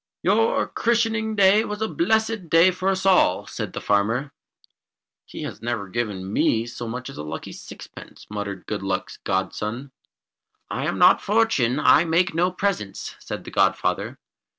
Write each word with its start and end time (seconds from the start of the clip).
"Your 0.23 0.67
christening 0.67 1.35
day 1.35 1.63
was 1.63 1.79
a 1.79 1.87
blessed 1.87 2.49
day 2.49 2.71
for 2.71 2.89
us 2.89 3.05
all," 3.05 3.45
said 3.45 3.71
the 3.73 3.79
old 3.79 3.85
farmer. 3.85 4.31
"He 5.27 5.43
has 5.43 5.61
never 5.61 5.87
given 5.87 6.33
me 6.33 6.65
so 6.65 6.87
much 6.87 7.07
as 7.07 7.17
a 7.19 7.23
lucky 7.23 7.51
sixpence," 7.51 8.25
muttered 8.27 8.65
Good 8.65 8.81
Luck's 8.81 9.17
godson. 9.17 9.91
"I 10.71 10.87
am 10.87 10.97
not 10.97 11.21
Fortune 11.21 11.79
I 11.79 12.03
make 12.05 12.33
no 12.33 12.49
presents," 12.51 13.15
said 13.19 13.43
the 13.43 13.51
godfather. 13.51 14.17